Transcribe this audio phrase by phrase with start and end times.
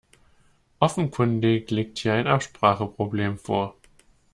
[0.79, 3.75] Offenkundig liegt hier ein Abspracheproblem vor.